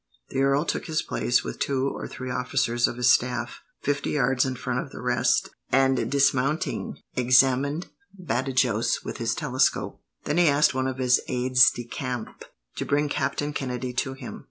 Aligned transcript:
The 0.29 0.41
earl 0.41 0.65
took 0.65 0.87
his 0.87 1.03
place 1.03 1.43
with 1.43 1.59
two 1.59 1.87
or 1.89 2.07
three 2.07 2.31
officers 2.31 2.87
of 2.87 2.97
his 2.97 3.13
staff, 3.13 3.59
fifty 3.83 4.09
yards 4.13 4.45
in 4.45 4.55
front 4.55 4.79
of 4.79 4.89
the 4.89 4.99
rest, 4.99 5.49
and, 5.71 6.09
dismounting, 6.09 6.97
examined 7.15 7.89
Badajos 8.19 9.03
with 9.05 9.17
his 9.17 9.35
telescope. 9.35 10.01
Then 10.23 10.39
he 10.39 10.47
asked 10.47 10.73
one 10.73 10.87
of 10.87 10.97
his 10.97 11.21
aides 11.27 11.69
de 11.69 11.83
camp 11.83 12.45
to 12.77 12.83
bring 12.83 13.09
Captain 13.09 13.53
Kennedy 13.53 13.93
to 13.93 14.13
him. 14.13 14.39